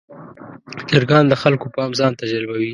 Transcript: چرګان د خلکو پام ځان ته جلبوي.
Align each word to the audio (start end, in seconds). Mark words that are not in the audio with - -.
چرګان 0.89 1.25
د 1.27 1.33
خلکو 1.41 1.65
پام 1.75 1.91
ځان 1.99 2.13
ته 2.19 2.23
جلبوي. 2.31 2.69